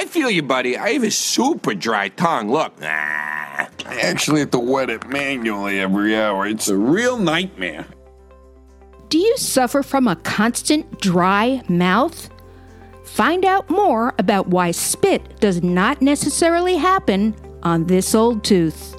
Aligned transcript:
I 0.00 0.06
feel 0.06 0.30
you, 0.30 0.42
buddy. 0.42 0.78
I 0.78 0.92
have 0.94 1.02
a 1.02 1.10
super 1.10 1.74
dry 1.74 2.08
tongue. 2.08 2.50
Look. 2.50 2.72
I 2.80 3.68
actually 3.86 4.40
have 4.40 4.50
to 4.52 4.58
wet 4.58 4.88
it 4.88 5.06
manually 5.06 5.78
every 5.78 6.16
hour. 6.16 6.46
It's 6.46 6.68
a 6.68 6.76
real 6.76 7.18
nightmare. 7.18 7.84
Do 9.10 9.18
you 9.18 9.36
suffer 9.36 9.82
from 9.82 10.08
a 10.08 10.16
constant 10.16 11.02
dry 11.02 11.60
mouth? 11.68 12.30
Find 13.04 13.44
out 13.44 13.68
more 13.68 14.14
about 14.18 14.46
why 14.46 14.70
spit 14.70 15.38
does 15.38 15.62
not 15.62 16.00
necessarily 16.00 16.76
happen 16.76 17.34
on 17.62 17.84
this 17.84 18.14
old 18.14 18.42
tooth. 18.42 18.96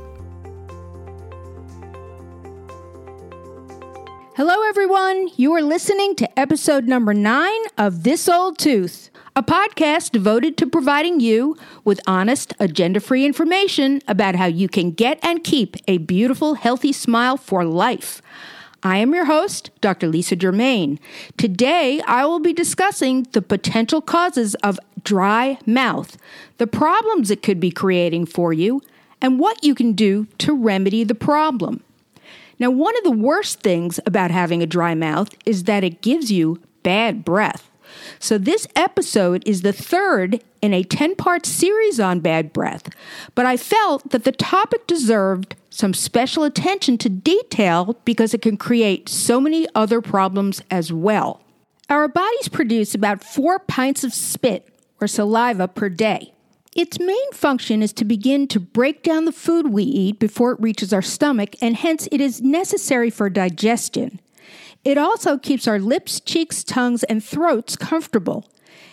Hello, 4.36 4.70
everyone. 4.70 5.30
You 5.36 5.54
are 5.54 5.64
listening 5.64 6.16
to 6.18 6.40
episode 6.40 6.88
number 6.88 7.16
nine 7.16 7.62
of 7.80 8.04
This 8.04 8.30
Old 8.30 8.60
Tooth, 8.60 9.11
a 9.34 9.42
podcast 9.42 10.12
devoted 10.12 10.58
to 10.58 10.68
providing 10.68 11.22
you 11.22 11.56
with 11.86 12.02
honest, 12.06 12.54
agenda 12.60 13.00
free 13.00 13.26
information 13.26 14.02
about 14.08 14.36
how 14.36 14.46
you 14.46 14.68
can 14.68 14.92
get 14.92 15.20
and 15.24 15.44
keep 15.44 15.78
a 15.88 16.00
beautiful, 16.00 16.56
healthy 16.56 16.92
smile 16.92 17.38
for 17.38 17.64
life. 17.64 18.22
I 18.84 18.98
am 18.98 19.14
your 19.14 19.26
host, 19.26 19.70
Dr. 19.80 20.08
Lisa 20.08 20.36
Germain. 20.36 21.00
Today, 21.38 22.02
I 22.08 22.26
will 22.26 22.40
be 22.40 22.52
discussing 22.52 23.24
the 23.32 23.42
potential 23.42 24.02
causes 24.02 24.56
of 24.56 24.80
dry 25.04 25.60
mouth, 25.66 26.18
the 26.58 26.68
problems 26.68 27.32
it 27.32 27.42
could 27.42 27.60
be 27.60 27.72
creating 27.72 28.26
for 28.26 28.52
you, 28.52 28.82
and 29.22 29.40
what 29.40 29.64
you 29.64 29.76
can 29.76 29.94
do 29.94 30.26
to 30.40 30.54
remedy 30.54 31.04
the 31.04 31.16
problem. 31.16 31.84
Now, 32.60 32.70
one 32.70 32.98
of 32.98 33.04
the 33.04 33.12
worst 33.12 33.62
things 33.62 34.00
about 34.06 34.32
having 34.32 34.62
a 34.62 34.68
dry 34.68 34.94
mouth 34.94 35.30
is 35.46 35.64
that 35.64 35.84
it 35.84 36.02
gives 36.02 36.32
you 36.32 36.60
bad 36.84 37.24
breath. 37.24 37.71
So, 38.20 38.38
this 38.38 38.68
episode 38.76 39.44
is 39.46 39.62
the 39.62 39.74
third 39.74 40.44
in 40.62 40.74
a 40.74 40.84
10 40.84 41.16
part 41.16 41.46
series 41.46 42.00
on 42.00 42.20
bad 42.20 42.54
breath, 42.54 42.90
but 43.36 43.46
I 43.46 43.58
felt 43.58 44.12
that 44.12 44.24
the 44.24 44.32
topic 44.32 44.88
deserved 44.88 45.56
some 45.70 45.94
special 45.94 46.44
attention 46.44 46.98
to 47.00 47.10
detail 47.10 47.98
because 48.06 48.34
it 48.34 48.42
can 48.42 48.58
create 48.58 49.10
so 49.10 49.40
many 49.40 49.68
other 49.74 50.02
problems 50.02 50.62
as 50.70 50.92
well. 50.92 51.42
Our 51.90 52.08
bodies 52.08 52.48
produce 52.48 52.94
about 52.96 53.24
four 53.24 53.60
pints 53.60 54.04
of 54.04 54.14
spit 54.14 54.68
or 55.02 55.08
saliva 55.08 55.68
per 55.68 55.90
day. 55.90 56.34
Its 56.74 57.00
main 57.00 57.32
function 57.34 57.84
is 57.84 57.92
to 57.92 58.06
begin 58.06 58.48
to 58.48 58.60
break 58.60 59.04
down 59.04 59.26
the 59.26 59.34
food 59.34 59.68
we 59.68 59.84
eat 59.84 60.20
before 60.20 60.54
it 60.54 60.62
reaches 60.62 60.94
our 60.94 61.02
stomach, 61.02 61.56
and 61.62 61.76
hence 61.76 62.08
it 62.14 62.22
is 62.22 62.42
necessary 62.42 63.10
for 63.10 63.30
digestion. 63.30 64.22
It 64.84 64.98
also 64.98 65.38
keeps 65.38 65.68
our 65.68 65.80
lips, 65.80 66.20
cheeks, 66.20 66.64
tongues, 66.64 67.04
and 67.04 67.24
throats 67.24 67.76
comfortable. 67.76 68.50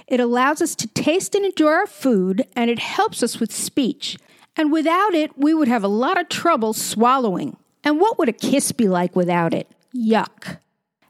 It 0.06 0.20
allows 0.20 0.60
us 0.60 0.74
to 0.76 0.86
taste 0.88 1.34
and 1.34 1.44
enjoy 1.44 1.68
our 1.68 1.86
food, 1.86 2.46
and 2.54 2.70
it 2.70 2.78
helps 2.78 3.22
us 3.22 3.40
with 3.40 3.52
speech. 3.52 4.18
And 4.56 4.72
without 4.72 5.14
it, 5.14 5.36
we 5.38 5.54
would 5.54 5.68
have 5.68 5.84
a 5.84 5.88
lot 5.88 6.20
of 6.20 6.28
trouble 6.28 6.72
swallowing. 6.72 7.56
And 7.84 8.00
what 8.00 8.18
would 8.18 8.28
a 8.28 8.32
kiss 8.32 8.72
be 8.72 8.88
like 8.88 9.14
without 9.14 9.54
it? 9.54 9.70
Yuck. 9.94 10.58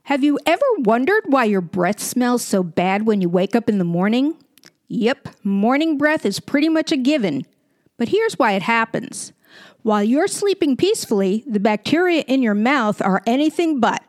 Have 0.05 0.25
you 0.25 0.39
ever 0.47 0.65
wondered 0.79 1.25
why 1.27 1.45
your 1.45 1.61
breath 1.61 2.01
smells 2.01 2.45
so 2.45 2.63
bad 2.63 3.07
when 3.07 3.21
you 3.21 3.29
wake 3.29 3.57
up 3.57 3.69
in 3.69 3.79
the 3.79 3.85
morning? 3.85 4.37
Yep, 4.89 5.29
morning 5.45 5.99
breath 5.99 6.25
is 6.25 6.41
pretty 6.41 6.69
much 6.69 6.93
a 6.93 6.97
given. 6.97 7.45
But 7.99 8.09
here's 8.09 8.39
why 8.39 8.53
it 8.53 8.63
happens. 8.63 9.33
While 9.83 10.03
you're 10.03 10.29
sleeping 10.29 10.77
peacefully, 10.77 11.45
the 11.47 11.61
bacteria 11.61 12.23
in 12.23 12.43
your 12.43 12.55
mouth 12.55 13.03
are 13.03 13.23
anything 13.27 13.81
but. 13.81 14.03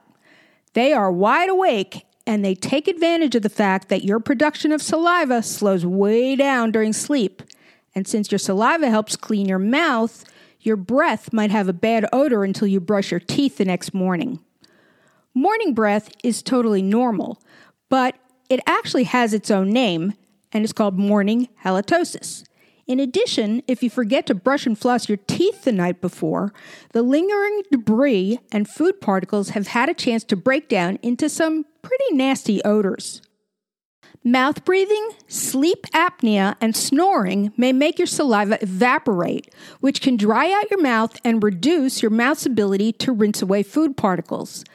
They 0.80 0.94
are 0.94 1.12
wide 1.12 1.50
awake 1.50 2.06
and 2.26 2.46
they 2.46 2.56
take 2.56 2.88
advantage 2.88 3.36
of 3.36 3.42
the 3.42 3.50
fact 3.50 3.90
that 3.90 4.06
your 4.06 4.22
production 4.22 4.72
of 4.72 4.82
saliva 4.82 5.44
slows 5.44 5.86
way 5.86 6.38
down 6.38 6.72
during 6.72 6.94
sleep. 6.94 7.44
And 7.94 8.08
since 8.08 8.32
your 8.32 8.40
saliva 8.40 8.90
helps 8.90 9.18
clean 9.18 9.46
your 9.46 9.60
mouth, 9.60 10.24
your 10.62 10.78
breath 10.78 11.34
might 11.34 11.52
have 11.52 11.68
a 11.68 11.74
bad 11.74 12.06
odor 12.14 12.46
until 12.46 12.70
you 12.70 12.80
brush 12.80 13.12
your 13.12 13.20
teeth 13.20 13.58
the 13.58 13.66
next 13.66 13.94
morning. 13.94 14.40
Morning 15.34 15.74
breath 15.74 16.12
is 16.24 16.42
totally 16.42 16.82
normal, 16.82 17.42
but 17.90 18.16
it 18.50 18.62
actually 18.66 19.04
has 19.04 19.34
its 19.34 19.52
own 19.52 19.72
name 19.72 20.14
and 20.54 20.64
is 20.64 20.72
called 20.72 20.98
morning 20.98 21.50
halitosis. 21.66 22.46
In 22.90 23.00
addition, 23.00 23.62
if 23.68 23.84
you 23.84 23.90
forget 23.92 24.26
to 24.26 24.34
brush 24.34 24.66
and 24.66 24.76
floss 24.76 25.08
your 25.08 25.20
teeth 25.28 25.64
the 25.64 25.72
night 25.72 26.02
before, 26.02 26.52
the 26.92 27.04
lingering 27.04 27.62
debris 27.72 28.40
and 28.52 28.68
food 28.68 29.00
particles 29.00 29.50
have 29.50 29.68
had 29.68 29.90
a 29.90 29.94
chance 29.94 30.24
to 30.24 30.36
break 30.36 30.68
down 30.68 30.98
into 31.04 31.30
some 31.30 31.66
pretty 31.84 32.16
nasty 32.16 32.64
odors. 32.64 33.22
Mouth 34.24 34.66
breathing, 34.66 35.12
sleep 35.28 35.86
apnea, 35.94 36.56
and 36.60 36.76
snoring 36.76 37.54
may 37.56 37.72
make 37.72 38.00
your 38.00 38.08
saliva 38.08 38.58
evaporate, 38.60 39.54
which 39.82 40.02
can 40.02 40.18
dry 40.18 40.52
out 40.52 40.72
your 40.72 40.82
mouth 40.82 41.16
and 41.24 41.44
reduce 41.44 42.02
your 42.02 42.10
mouth's 42.10 42.48
ability 42.48 42.92
to 42.94 43.12
rinse 43.12 43.44
away 43.44 43.62
food 43.62 43.98
particles. 43.98 44.66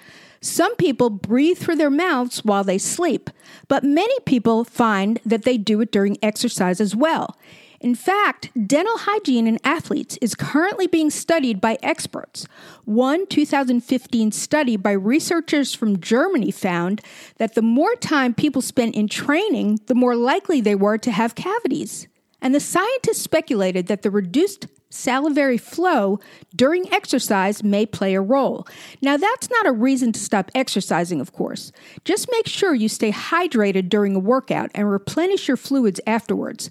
Some 0.41 0.77
people 0.77 1.11
breathe 1.11 1.59
through 1.59 1.77
their 1.77 1.91
mouths 1.91 2.45
while 2.45 2.63
they 2.63 2.79
sleep, 2.79 3.29
but 3.67 3.83
many 3.83 4.15
people 4.21 4.63
find 4.63 5.19
that 5.27 5.43
they 5.43 5.59
do 5.59 5.81
it 5.81 5.91
during 5.91 6.17
exercise 6.23 6.81
as 6.81 6.95
well. 6.95 7.37
In 7.85 7.95
fact, 7.95 8.49
dental 8.67 8.97
hygiene 8.97 9.47
in 9.47 9.59
athletes 9.63 10.17
is 10.23 10.35
currently 10.35 10.87
being 10.87 11.11
studied 11.11 11.61
by 11.61 11.77
experts. 11.83 12.47
One 12.87 13.27
2015 13.27 14.33
study 14.33 14.79
by 14.79 14.93
researchers 14.93 15.75
from 15.75 16.01
Germany 16.01 16.51
found 16.51 17.03
that 17.37 17.55
the 17.55 17.61
more 17.61 17.95
time 17.97 18.33
people 18.33 18.63
spent 18.63 18.95
in 18.95 19.07
training, 19.07 19.81
the 19.85 19.95
more 19.95 20.17
likely 20.17 20.63
they 20.63 20.75
were 20.75 20.97
to 20.97 21.13
have 21.13 21.35
cavities. 21.35 22.09
And 22.41 22.55
the 22.55 22.59
scientists 22.61 23.21
speculated 23.21 23.87
that 23.89 24.01
the 24.01 24.11
reduced 24.11 24.67
salivary 24.89 25.59
flow 25.59 26.21
during 26.57 26.91
exercise 26.91 27.63
may 27.63 27.85
play 27.85 28.15
a 28.15 28.21
role. 28.23 28.67
Now, 29.03 29.19
that's 29.19 29.51
not 29.51 29.67
a 29.67 29.73
reason 29.73 30.11
to 30.13 30.21
stop 30.21 30.51
exercising, 30.55 31.21
of 31.21 31.33
course. 31.33 31.71
Just 32.07 32.31
make 32.31 32.47
sure 32.47 32.75
you 32.75 32.89
stay 32.89 33.13
hydrated 33.13 33.91
during 33.91 34.17
a 34.17 34.21
workout 34.21 34.71
and 34.75 34.91
replenish 34.91 35.49
your 35.49 35.59
fluids 35.59 36.01
afterwards. 36.07 36.71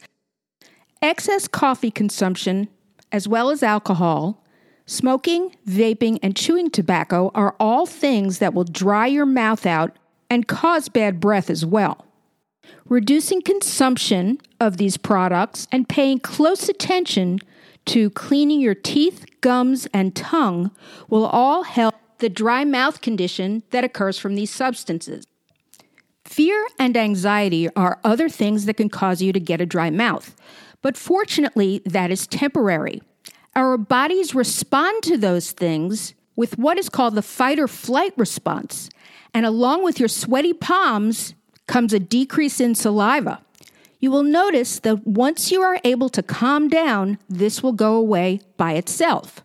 Excess 1.04 1.50
coffee 1.50 1.92
consumption, 1.92 2.70
as 3.12 3.28
well 3.28 3.50
as 3.50 3.62
alcohol, 3.62 4.42
smoking, 4.86 5.54
vaping, 5.68 6.18
and 6.24 6.34
chewing 6.34 6.70
tobacco 6.70 7.30
are 7.36 7.58
all 7.60 7.86
things 7.86 8.40
that 8.40 8.54
will 8.54 8.64
dry 8.64 9.06
your 9.06 9.26
mouth 9.26 9.66
out 9.66 10.00
and 10.30 10.48
cause 10.48 10.88
bad 10.88 11.20
breath 11.20 11.50
as 11.50 11.66
well. 11.66 12.06
Reducing 12.86 13.42
consumption 13.42 14.40
of 14.62 14.78
these 14.78 14.96
products 14.96 15.68
and 15.74 15.90
paying 15.90 16.22
close 16.22 16.70
attention 16.70 17.40
to 17.88 18.10
cleaning 18.12 18.62
your 18.62 18.74
teeth, 18.74 19.26
gums, 19.42 19.86
and 19.94 20.16
tongue 20.16 20.72
will 21.10 21.26
all 21.26 21.64
help 21.64 21.96
the 22.20 22.30
dry 22.30 22.64
mouth 22.64 23.02
condition 23.02 23.62
that 23.72 23.84
occurs 23.84 24.18
from 24.18 24.36
these 24.36 24.52
substances. 24.52 25.26
Fear 26.26 26.68
and 26.80 26.96
anxiety 26.96 27.70
are 27.76 28.00
other 28.04 28.30
things 28.30 28.66
that 28.66 28.78
can 28.78 28.90
cause 28.90 29.22
you 29.22 29.34
to 29.34 29.40
get 29.40 29.62
a 29.62 29.66
dry 29.66 29.90
mouth. 29.90 30.36
But 30.82 30.98
fortunately, 30.98 31.82
that 31.86 32.12
is 32.12 32.28
temporary. 32.28 33.02
Our 33.56 33.78
bodies 33.78 34.34
respond 34.34 35.04
to 35.04 35.18
those 35.18 35.52
things 35.52 36.14
with 36.36 36.58
what 36.58 36.78
is 36.78 36.90
called 36.90 37.16
the 37.16 37.22
fight 37.22 37.60
or 37.60 37.68
flight 37.68 38.14
response. 38.18 38.90
And 39.34 39.46
along 39.46 39.84
with 39.84 40.00
your 40.00 40.10
sweaty 40.10 40.54
palms 40.54 41.36
comes 41.68 41.94
a 41.94 42.00
decrease 42.00 42.60
in 42.60 42.76
saliva. 42.76 43.42
You 44.00 44.12
will 44.12 44.24
notice 44.24 44.80
that 44.80 45.08
once 45.08 45.52
you 45.52 45.62
are 45.62 45.80
able 45.84 46.10
to 46.10 46.24
calm 46.24 46.68
down, 46.68 47.20
this 47.30 47.64
will 47.64 47.72
go 47.72 47.96
away 47.96 48.42
by 48.58 48.74
itself. 48.74 49.44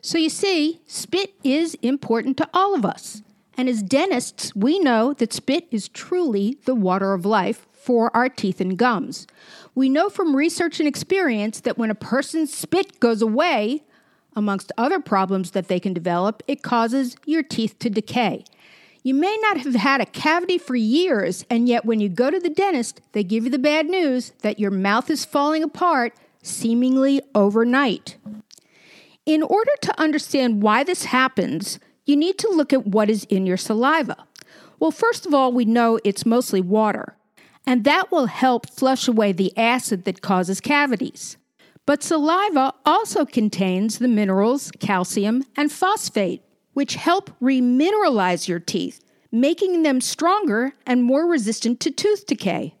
So 0.00 0.18
you 0.18 0.30
see, 0.30 0.80
spit 0.86 1.34
is 1.42 1.74
important 1.82 2.36
to 2.36 2.48
all 2.54 2.74
of 2.74 2.84
us. 2.84 3.22
And 3.58 3.68
as 3.68 3.82
dentists, 3.82 4.54
we 4.54 4.78
know 4.78 5.12
that 5.14 5.32
spit 5.32 5.66
is 5.72 5.88
truly 5.88 6.58
the 6.64 6.76
water 6.76 7.12
of 7.12 7.26
life 7.26 7.66
for 7.72 8.16
our 8.16 8.28
teeth 8.28 8.60
and 8.60 8.78
gums. 8.78 9.26
We 9.74 9.88
know 9.88 10.08
from 10.08 10.36
research 10.36 10.78
and 10.78 10.88
experience 10.88 11.60
that 11.60 11.76
when 11.76 11.90
a 11.90 11.96
person's 11.96 12.54
spit 12.54 13.00
goes 13.00 13.20
away, 13.20 13.82
amongst 14.36 14.70
other 14.78 15.00
problems 15.00 15.50
that 15.50 15.66
they 15.66 15.80
can 15.80 15.92
develop, 15.92 16.44
it 16.46 16.62
causes 16.62 17.16
your 17.26 17.42
teeth 17.42 17.76
to 17.80 17.90
decay. 17.90 18.44
You 19.02 19.14
may 19.14 19.36
not 19.42 19.58
have 19.58 19.74
had 19.74 20.00
a 20.00 20.06
cavity 20.06 20.58
for 20.58 20.76
years, 20.76 21.44
and 21.50 21.68
yet 21.68 21.84
when 21.84 21.98
you 21.98 22.08
go 22.08 22.30
to 22.30 22.38
the 22.38 22.50
dentist, 22.50 23.00
they 23.10 23.24
give 23.24 23.44
you 23.44 23.50
the 23.50 23.58
bad 23.58 23.86
news 23.86 24.32
that 24.42 24.60
your 24.60 24.70
mouth 24.70 25.10
is 25.10 25.24
falling 25.24 25.64
apart 25.64 26.14
seemingly 26.42 27.20
overnight. 27.34 28.16
In 29.26 29.42
order 29.42 29.72
to 29.82 30.00
understand 30.00 30.62
why 30.62 30.84
this 30.84 31.06
happens, 31.06 31.80
you 32.08 32.16
need 32.16 32.38
to 32.38 32.50
look 32.50 32.72
at 32.72 32.86
what 32.86 33.08
is 33.08 33.24
in 33.24 33.46
your 33.46 33.56
saliva. 33.56 34.26
Well, 34.80 34.90
first 34.90 35.26
of 35.26 35.34
all, 35.34 35.52
we 35.52 35.64
know 35.64 36.00
it's 36.02 36.26
mostly 36.26 36.60
water 36.60 37.14
and 37.68 37.84
that 37.84 38.10
will 38.10 38.26
help 38.26 38.70
flush 38.70 39.06
away 39.08 39.30
the 39.30 39.54
acid 39.54 40.06
that 40.06 40.22
causes 40.22 40.58
cavities. 40.58 41.36
But 41.84 42.02
saliva 42.02 42.72
also 42.86 43.26
contains 43.26 43.98
the 43.98 44.08
minerals 44.08 44.70
calcium 44.80 45.44
and 45.54 45.70
phosphate, 45.70 46.42
which 46.72 46.94
help 46.94 47.30
remineralize 47.42 48.48
your 48.48 48.58
teeth, 48.58 49.04
making 49.30 49.82
them 49.82 50.00
stronger 50.00 50.72
and 50.86 51.04
more 51.04 51.26
resistant 51.26 51.78
to 51.80 51.90
tooth 51.90 52.24
decay. 52.24 52.74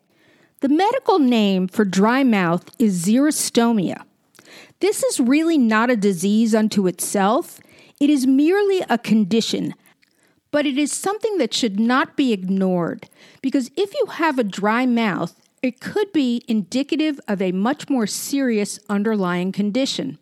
The 0.60 0.70
medical 0.70 1.18
name 1.18 1.68
for 1.68 1.84
dry 1.84 2.24
mouth 2.24 2.70
is 2.78 3.04
xerostomia. 3.04 4.04
This 4.80 5.02
is 5.02 5.18
really 5.18 5.58
not 5.58 5.90
a 5.90 5.96
disease 5.96 6.54
unto 6.54 6.86
itself, 6.86 7.60
it 8.00 8.10
is 8.10 8.26
merely 8.26 8.84
a 8.88 8.98
condition. 8.98 9.74
But 10.50 10.66
it 10.66 10.78
is 10.78 10.92
something 10.92 11.38
that 11.38 11.52
should 11.52 11.78
not 11.78 12.16
be 12.16 12.32
ignored 12.32 13.08
because 13.42 13.70
if 13.76 13.92
you 13.94 14.06
have 14.06 14.38
a 14.38 14.44
dry 14.44 14.86
mouth, 14.86 15.34
it 15.62 15.80
could 15.80 16.12
be 16.12 16.42
indicative 16.48 17.20
of 17.28 17.42
a 17.42 17.52
much 17.52 17.90
more 17.90 18.06
serious 18.06 18.78
underlying 18.88 19.52
condition. 19.52 20.18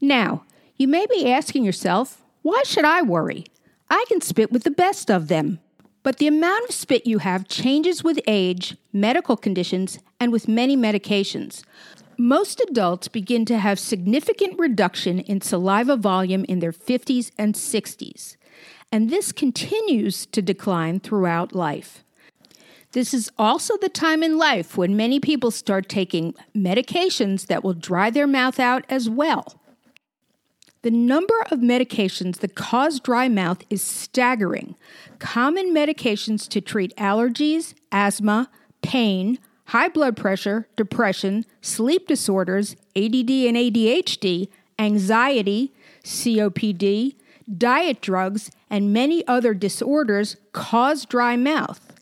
Now, 0.00 0.44
you 0.76 0.88
may 0.88 1.06
be 1.06 1.30
asking 1.30 1.64
yourself, 1.64 2.22
why 2.42 2.62
should 2.64 2.84
I 2.84 3.02
worry? 3.02 3.46
I 3.88 4.04
can 4.08 4.20
spit 4.20 4.50
with 4.50 4.64
the 4.64 4.70
best 4.70 5.10
of 5.10 5.28
them. 5.28 5.60
But 6.02 6.18
the 6.18 6.26
amount 6.26 6.68
of 6.68 6.74
spit 6.74 7.06
you 7.06 7.18
have 7.18 7.46
changes 7.46 8.02
with 8.02 8.18
age, 8.26 8.76
medical 8.92 9.36
conditions, 9.36 10.00
and 10.18 10.32
with 10.32 10.48
many 10.48 10.76
medications. 10.76 11.62
Most 12.22 12.60
adults 12.60 13.08
begin 13.08 13.44
to 13.46 13.58
have 13.58 13.80
significant 13.80 14.56
reduction 14.56 15.18
in 15.18 15.40
saliva 15.40 15.96
volume 15.96 16.44
in 16.44 16.60
their 16.60 16.70
50s 16.70 17.32
and 17.36 17.52
60s, 17.52 18.36
and 18.92 19.10
this 19.10 19.32
continues 19.32 20.24
to 20.26 20.40
decline 20.40 21.00
throughout 21.00 21.52
life. 21.52 22.04
This 22.92 23.12
is 23.12 23.28
also 23.36 23.76
the 23.76 23.88
time 23.88 24.22
in 24.22 24.38
life 24.38 24.76
when 24.76 24.96
many 24.96 25.18
people 25.18 25.50
start 25.50 25.88
taking 25.88 26.36
medications 26.56 27.48
that 27.48 27.64
will 27.64 27.74
dry 27.74 28.08
their 28.08 28.28
mouth 28.28 28.60
out 28.60 28.84
as 28.88 29.10
well. 29.10 29.60
The 30.82 30.92
number 30.92 31.42
of 31.50 31.58
medications 31.58 32.38
that 32.38 32.54
cause 32.54 33.00
dry 33.00 33.28
mouth 33.28 33.64
is 33.68 33.82
staggering. 33.82 34.76
Common 35.18 35.74
medications 35.74 36.48
to 36.50 36.60
treat 36.60 36.96
allergies, 36.96 37.74
asthma, 37.90 38.48
pain, 38.80 39.40
high 39.66 39.88
blood 39.88 40.16
pressure, 40.16 40.68
depression, 40.76 41.44
sleep 41.60 42.06
disorders, 42.08 42.74
ADD 42.96 43.30
and 43.30 43.56
ADHD, 43.56 44.48
anxiety, 44.78 45.72
COPD, 46.04 47.14
diet 47.58 48.00
drugs, 48.00 48.50
and 48.70 48.92
many 48.92 49.26
other 49.26 49.54
disorders 49.54 50.36
cause 50.52 51.04
dry 51.04 51.36
mouth. 51.36 51.92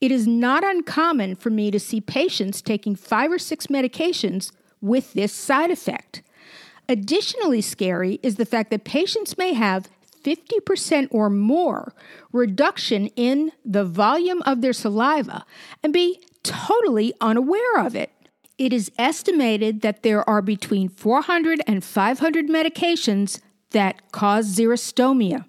It 0.00 0.10
is 0.10 0.26
not 0.26 0.64
uncommon 0.64 1.36
for 1.36 1.50
me 1.50 1.70
to 1.70 1.78
see 1.78 2.00
patients 2.00 2.60
taking 2.60 2.96
five 2.96 3.30
or 3.30 3.38
six 3.38 3.68
medications 3.68 4.50
with 4.80 5.12
this 5.12 5.32
side 5.32 5.70
effect. 5.70 6.22
Additionally, 6.88 7.60
scary 7.60 8.18
is 8.22 8.36
the 8.36 8.44
fact 8.44 8.70
that 8.70 8.84
patients 8.84 9.38
may 9.38 9.52
have 9.52 9.88
50% 10.22 11.08
or 11.10 11.30
more 11.30 11.94
reduction 12.32 13.08
in 13.08 13.52
the 13.64 13.84
volume 13.84 14.42
of 14.42 14.60
their 14.60 14.72
saliva 14.72 15.44
and 15.82 15.92
be 15.92 16.20
totally 16.42 17.12
unaware 17.20 17.78
of 17.78 17.94
it. 17.94 18.10
It 18.58 18.72
is 18.72 18.92
estimated 18.98 19.80
that 19.80 20.02
there 20.02 20.28
are 20.28 20.42
between 20.42 20.88
400 20.88 21.60
and 21.66 21.82
500 21.82 22.48
medications 22.48 23.40
that 23.70 24.12
cause 24.12 24.54
xerostomia. 24.54 25.44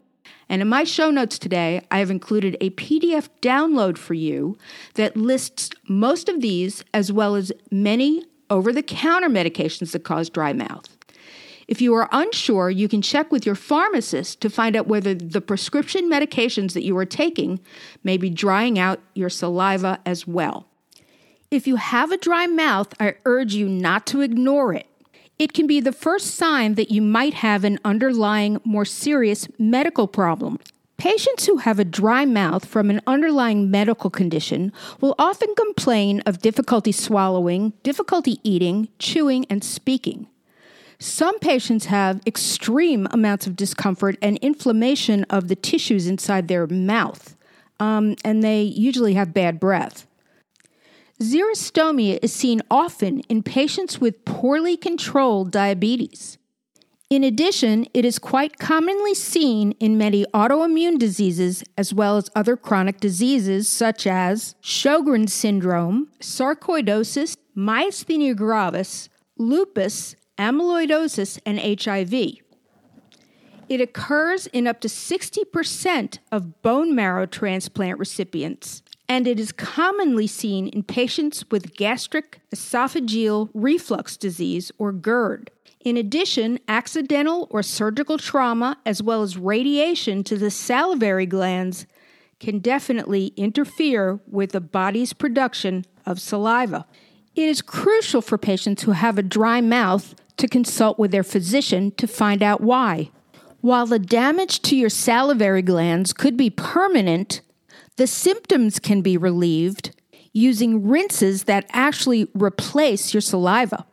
And 0.49 0.61
in 0.61 0.67
my 0.67 0.83
show 0.83 1.09
notes 1.09 1.39
today, 1.39 1.81
I 1.89 1.99
have 1.99 2.11
included 2.11 2.57
a 2.59 2.71
PDF 2.71 3.29
download 3.41 3.97
for 3.97 4.13
you 4.13 4.57
that 4.95 5.17
lists 5.17 5.69
most 5.87 6.29
of 6.29 6.41
these 6.41 6.83
as 6.93 7.11
well 7.11 7.35
as 7.35 7.51
many 7.71 8.23
over 8.49 8.71
the 8.71 8.83
counter 8.83 9.29
medications 9.29 9.91
that 9.91 10.03
cause 10.03 10.29
dry 10.29 10.53
mouth. 10.53 10.95
If 11.73 11.81
you 11.81 11.95
are 11.95 12.07
unsure, 12.11 12.69
you 12.69 12.87
can 12.87 13.01
check 13.01 13.31
with 13.31 13.47
your 13.47 13.55
pharmacist 13.55 14.39
to 14.41 14.49
find 14.51 14.75
out 14.75 14.85
whether 14.85 15.15
the 15.15 15.41
prescription 15.41 16.07
medications 16.07 16.73
that 16.73 16.83
you 16.83 16.95
are 16.99 17.03
taking 17.03 17.59
may 18.03 18.15
be 18.15 18.29
drying 18.29 18.77
out 18.77 18.99
your 19.15 19.31
saliva 19.31 19.99
as 20.05 20.27
well. 20.27 20.67
If 21.49 21.65
you 21.65 21.77
have 21.77 22.11
a 22.11 22.17
dry 22.17 22.45
mouth, 22.45 22.93
I 22.99 23.15
urge 23.25 23.55
you 23.55 23.67
not 23.67 24.05
to 24.05 24.21
ignore 24.21 24.71
it. 24.75 24.85
It 25.39 25.53
can 25.53 25.65
be 25.65 25.79
the 25.79 25.91
first 25.91 26.35
sign 26.35 26.75
that 26.75 26.91
you 26.91 27.01
might 27.01 27.33
have 27.33 27.63
an 27.63 27.79
underlying, 27.83 28.61
more 28.63 28.85
serious 28.85 29.47
medical 29.57 30.07
problem. 30.07 30.59
Patients 30.97 31.47
who 31.47 31.57
have 31.57 31.79
a 31.79 31.83
dry 31.85 32.23
mouth 32.23 32.65
from 32.65 32.91
an 32.91 33.01
underlying 33.07 33.71
medical 33.71 34.11
condition 34.11 34.71
will 35.01 35.15
often 35.17 35.55
complain 35.55 36.19
of 36.27 36.37
difficulty 36.37 36.91
swallowing, 36.91 37.73
difficulty 37.81 38.39
eating, 38.43 38.89
chewing, 38.99 39.47
and 39.49 39.63
speaking. 39.63 40.27
Some 41.03 41.37
patients 41.39 41.87
have 41.87 42.21
extreme 42.25 43.09
amounts 43.11 43.45
of 43.45 43.57
discomfort 43.57 44.17
and 44.21 44.37
inflammation 44.37 45.25
of 45.25 45.49
the 45.49 45.55
tissues 45.55 46.07
inside 46.07 46.47
their 46.47 46.65
mouth, 46.65 47.35
um, 47.77 48.15
and 48.23 48.41
they 48.41 48.61
usually 48.61 49.15
have 49.15 49.33
bad 49.33 49.59
breath. 49.59 50.07
Xerostomia 51.19 52.19
is 52.21 52.31
seen 52.31 52.61
often 52.71 53.19
in 53.27 53.43
patients 53.43 53.99
with 53.99 54.23
poorly 54.23 54.77
controlled 54.77 55.51
diabetes. 55.51 56.37
In 57.09 57.25
addition, 57.25 57.85
it 57.93 58.05
is 58.05 58.17
quite 58.17 58.57
commonly 58.57 59.13
seen 59.13 59.73
in 59.81 59.97
many 59.97 60.23
autoimmune 60.33 60.97
diseases 60.97 61.65
as 61.77 61.93
well 61.93 62.15
as 62.15 62.29
other 62.33 62.55
chronic 62.55 63.01
diseases 63.01 63.67
such 63.67 64.07
as 64.07 64.55
Sjogren's 64.63 65.33
syndrome, 65.33 66.07
sarcoidosis, 66.21 67.35
myasthenia 67.57 68.33
gravis, 68.37 69.09
lupus, 69.37 70.15
amyloidosis, 70.37 71.39
and 71.45 71.59
HIV. 71.59 72.39
It 73.69 73.81
occurs 73.81 74.47
in 74.47 74.67
up 74.67 74.81
to 74.81 74.87
60% 74.87 76.19
of 76.31 76.61
bone 76.61 76.93
marrow 76.93 77.25
transplant 77.25 77.97
recipients, 77.97 78.83
and 79.07 79.27
it 79.27 79.39
is 79.39 79.51
commonly 79.51 80.27
seen 80.27 80.67
in 80.67 80.83
patients 80.83 81.45
with 81.49 81.75
gastric 81.75 82.41
esophageal 82.53 83.49
reflux 83.53 84.17
disease 84.17 84.71
or 84.77 84.91
GERD. 84.91 85.49
In 85.83 85.97
addition, 85.97 86.59
accidental 86.67 87.47
or 87.49 87.61
surgical 87.61 88.17
trauma, 88.17 88.77
as 88.85 89.03
well 89.03 89.21
as 89.21 89.37
radiation 89.37 90.23
to 90.25 90.37
the 90.37 90.51
salivary 90.51 91.25
glands, 91.25 91.85
can 92.39 92.59
definitely 92.59 93.27
interfere 93.35 94.19
with 94.27 94.51
the 94.51 94.61
body's 94.61 95.13
production 95.13 95.85
of 96.05 96.19
saliva. 96.19 96.85
It 97.35 97.49
is 97.49 97.61
crucial 97.61 98.21
for 98.21 98.37
patients 98.37 98.83
who 98.83 98.91
have 98.91 99.17
a 99.17 99.23
dry 99.23 99.61
mouth 99.61 100.15
to 100.37 100.47
consult 100.47 100.99
with 100.99 101.11
their 101.11 101.23
physician 101.23 101.91
to 101.91 102.07
find 102.07 102.41
out 102.41 102.61
why. 102.61 103.11
While 103.61 103.85
the 103.85 103.99
damage 103.99 104.61
to 104.63 104.75
your 104.75 104.89
salivary 104.89 105.61
glands 105.61 106.11
could 106.11 106.35
be 106.35 106.49
permanent, 106.49 107.41
the 107.95 108.07
symptoms 108.07 108.79
can 108.79 109.01
be 109.01 109.17
relieved 109.17 109.95
using 110.33 110.87
rinses 110.87 111.43
that 111.43 111.69
actually 111.71 112.27
replace 112.33 113.13
your 113.13 113.21
saliva. 113.21 113.85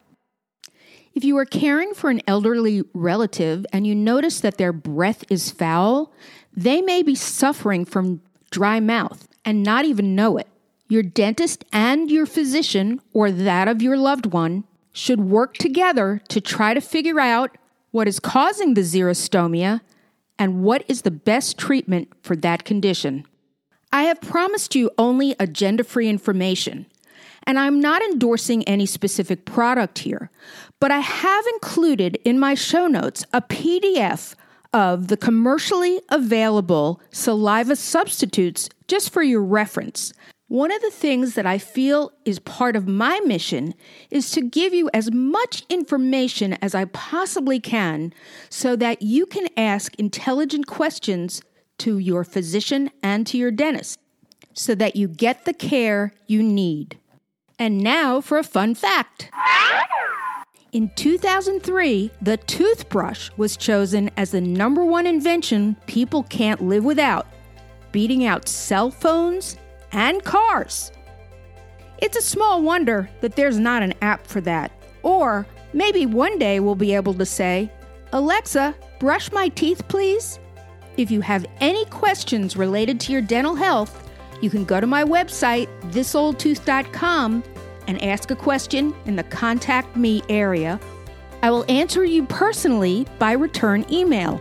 If 1.14 1.24
you 1.24 1.36
are 1.36 1.44
caring 1.44 1.92
for 1.92 2.08
an 2.08 2.22
elderly 2.26 2.82
relative 2.94 3.66
and 3.72 3.86
you 3.86 3.94
notice 3.94 4.40
that 4.40 4.58
their 4.58 4.72
breath 4.72 5.24
is 5.28 5.50
foul, 5.50 6.12
they 6.56 6.80
may 6.80 7.02
be 7.02 7.14
suffering 7.14 7.84
from 7.84 8.22
dry 8.50 8.80
mouth 8.80 9.28
and 9.44 9.62
not 9.62 9.84
even 9.84 10.14
know 10.14 10.36
it. 10.36 10.48
Your 10.88 11.02
dentist 11.02 11.64
and 11.72 12.10
your 12.10 12.26
physician, 12.26 13.00
or 13.12 13.30
that 13.30 13.68
of 13.68 13.82
your 13.82 13.96
loved 13.96 14.26
one, 14.26 14.64
should 14.92 15.20
work 15.20 15.54
together 15.54 16.20
to 16.28 16.40
try 16.40 16.74
to 16.74 16.80
figure 16.80 17.20
out 17.20 17.56
what 17.90 18.08
is 18.08 18.20
causing 18.20 18.74
the 18.74 18.80
xerostomia 18.82 19.80
and 20.38 20.62
what 20.62 20.84
is 20.88 21.02
the 21.02 21.10
best 21.10 21.58
treatment 21.58 22.08
for 22.22 22.34
that 22.36 22.64
condition. 22.64 23.26
I 23.92 24.04
have 24.04 24.20
promised 24.20 24.74
you 24.74 24.90
only 24.96 25.34
agenda 25.40 25.84
free 25.84 26.08
information, 26.08 26.86
and 27.44 27.58
I'm 27.58 27.80
not 27.80 28.02
endorsing 28.02 28.62
any 28.64 28.86
specific 28.86 29.44
product 29.44 30.00
here, 30.00 30.30
but 30.78 30.90
I 30.90 31.00
have 31.00 31.44
included 31.54 32.18
in 32.24 32.38
my 32.38 32.54
show 32.54 32.86
notes 32.86 33.24
a 33.32 33.42
PDF 33.42 34.34
of 34.72 35.08
the 35.08 35.16
commercially 35.16 36.00
available 36.10 37.00
saliva 37.10 37.74
substitutes 37.74 38.68
just 38.86 39.12
for 39.12 39.22
your 39.22 39.42
reference. 39.42 40.12
One 40.50 40.72
of 40.72 40.82
the 40.82 40.90
things 40.90 41.36
that 41.36 41.46
I 41.46 41.58
feel 41.58 42.10
is 42.24 42.40
part 42.40 42.74
of 42.74 42.88
my 42.88 43.20
mission 43.20 43.72
is 44.10 44.32
to 44.32 44.40
give 44.40 44.74
you 44.74 44.90
as 44.92 45.12
much 45.12 45.62
information 45.68 46.54
as 46.54 46.74
I 46.74 46.86
possibly 46.86 47.60
can 47.60 48.12
so 48.48 48.74
that 48.74 49.00
you 49.00 49.26
can 49.26 49.46
ask 49.56 49.94
intelligent 49.94 50.66
questions 50.66 51.40
to 51.78 51.98
your 51.98 52.24
physician 52.24 52.90
and 53.00 53.28
to 53.28 53.38
your 53.38 53.52
dentist 53.52 54.00
so 54.52 54.74
that 54.74 54.96
you 54.96 55.06
get 55.06 55.44
the 55.44 55.54
care 55.54 56.14
you 56.26 56.42
need. 56.42 56.98
And 57.56 57.78
now 57.78 58.20
for 58.20 58.36
a 58.36 58.42
fun 58.42 58.74
fact. 58.74 59.30
In 60.72 60.90
2003, 60.96 62.10
the 62.22 62.38
toothbrush 62.38 63.30
was 63.36 63.56
chosen 63.56 64.10
as 64.16 64.32
the 64.32 64.40
number 64.40 64.84
one 64.84 65.06
invention 65.06 65.76
people 65.86 66.24
can't 66.24 66.60
live 66.60 66.82
without, 66.82 67.28
beating 67.92 68.24
out 68.24 68.48
cell 68.48 68.90
phones 68.90 69.56
and 69.92 70.22
cars. 70.24 70.92
It's 71.98 72.16
a 72.16 72.22
small 72.22 72.62
wonder 72.62 73.10
that 73.20 73.36
there's 73.36 73.58
not 73.58 73.82
an 73.82 73.94
app 74.00 74.26
for 74.26 74.40
that. 74.42 74.72
Or 75.02 75.46
maybe 75.72 76.06
one 76.06 76.38
day 76.38 76.60
we'll 76.60 76.74
be 76.74 76.94
able 76.94 77.14
to 77.14 77.26
say, 77.26 77.70
Alexa, 78.12 78.74
brush 78.98 79.30
my 79.32 79.48
teeth, 79.48 79.86
please. 79.88 80.38
If 80.96 81.10
you 81.10 81.20
have 81.20 81.46
any 81.60 81.84
questions 81.86 82.56
related 82.56 83.00
to 83.00 83.12
your 83.12 83.22
dental 83.22 83.54
health, 83.54 84.10
You 84.40 84.50
can 84.50 84.64
go 84.64 84.80
to 84.80 84.86
my 84.86 85.04
website, 85.04 85.68
thisoldtooth.com, 85.90 87.44
and 87.86 88.02
ask 88.02 88.30
a 88.30 88.36
question 88.36 88.94
in 89.04 89.16
the 89.16 89.24
Contact 89.24 89.96
Me 89.96 90.22
area. 90.28 90.80
I 91.42 91.50
will 91.50 91.70
answer 91.70 92.04
you 92.04 92.26
personally 92.26 93.06
by 93.18 93.32
return 93.32 93.84
email. 93.90 94.40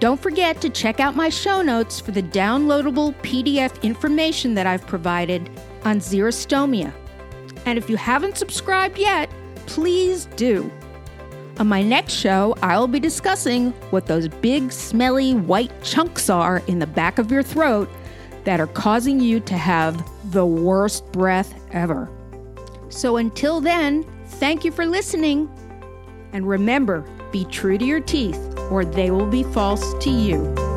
Don't 0.00 0.18
forget 0.18 0.62
to 0.62 0.70
check 0.70 0.98
out 0.98 1.14
my 1.14 1.28
show 1.28 1.60
notes 1.60 2.00
for 2.00 2.10
the 2.10 2.22
downloadable 2.22 3.14
PDF 3.16 3.82
information 3.82 4.54
that 4.54 4.66
I've 4.66 4.86
provided 4.86 5.50
on 5.84 6.00
xerostomia. 6.00 6.90
And 7.66 7.76
if 7.76 7.90
you 7.90 7.98
haven't 7.98 8.38
subscribed 8.38 8.96
yet, 8.96 9.28
please 9.66 10.24
do. 10.36 10.72
On 11.58 11.68
my 11.68 11.82
next 11.82 12.14
show, 12.14 12.56
I'll 12.62 12.86
be 12.86 12.98
discussing 12.98 13.72
what 13.90 14.06
those 14.06 14.26
big, 14.26 14.72
smelly 14.72 15.34
white 15.34 15.82
chunks 15.82 16.30
are 16.30 16.62
in 16.66 16.78
the 16.78 16.86
back 16.86 17.18
of 17.18 17.30
your 17.30 17.42
throat 17.42 17.90
that 18.44 18.58
are 18.58 18.68
causing 18.68 19.20
you 19.20 19.38
to 19.40 19.54
have 19.58 20.02
the 20.32 20.46
worst 20.46 21.12
breath 21.12 21.52
ever. 21.72 22.08
So 22.88 23.18
until 23.18 23.60
then, 23.60 24.06
thank 24.26 24.64
you 24.64 24.72
for 24.72 24.86
listening. 24.86 25.50
And 26.32 26.48
remember, 26.48 27.04
be 27.32 27.44
true 27.44 27.76
to 27.76 27.84
your 27.84 28.00
teeth, 28.00 28.49
or 28.70 28.84
they 28.84 29.10
will 29.10 29.26
be 29.26 29.42
false 29.42 29.94
to 30.04 30.10
you. 30.10 30.69